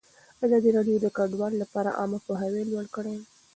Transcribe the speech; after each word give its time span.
ازادي 0.45 0.69
راډیو 0.77 0.97
د 1.01 1.07
کډوال 1.17 1.53
لپاره 1.63 1.95
عامه 1.99 2.19
پوهاوي 2.25 2.63
لوړ 2.71 2.85
کړی. 2.95 3.15